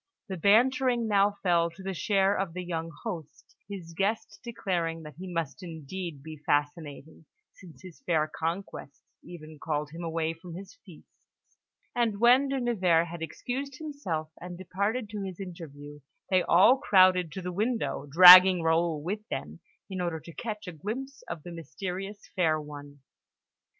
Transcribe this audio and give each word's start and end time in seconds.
The 0.29 0.35
bantering 0.37 1.07
now 1.07 1.37
fell 1.43 1.69
to 1.69 1.83
the 1.83 1.93
share 1.93 2.35
of 2.35 2.53
the 2.53 2.63
young 2.63 2.89
host, 3.03 3.55
his 3.69 3.93
guests 3.93 4.39
declaring 4.43 5.03
that 5.03 5.17
he 5.19 5.31
must 5.31 5.61
indeed 5.61 6.23
be 6.23 6.37
fascinating, 6.43 7.25
since 7.53 7.83
his 7.83 8.01
fair 8.01 8.27
conquests 8.27 9.03
even 9.23 9.59
called 9.59 9.91
him 9.91 10.01
away 10.03 10.33
from 10.33 10.55
his 10.55 10.73
feasts; 10.73 11.59
and 11.95 12.19
when 12.19 12.47
De 12.49 12.59
Nevers 12.59 13.09
had 13.09 13.21
excused 13.21 13.77
himself, 13.77 14.31
and 14.41 14.57
departed 14.57 15.07
to 15.11 15.21
his 15.21 15.39
interview, 15.39 15.99
they 16.31 16.41
all 16.41 16.79
crowded 16.79 17.31
to 17.33 17.41
the 17.43 17.53
window, 17.53 18.07
dragging 18.09 18.63
Raoul 18.63 19.03
with 19.03 19.27
them, 19.29 19.59
in 19.87 20.01
order 20.01 20.19
to 20.19 20.33
catch 20.33 20.65
a 20.67 20.71
glimpse 20.71 21.21
of 21.29 21.43
the 21.43 21.51
mysterious 21.51 22.27
fair 22.35 22.59
one. 22.59 23.01